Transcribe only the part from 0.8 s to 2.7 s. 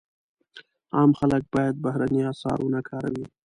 عام خلک باید بهرني اسعار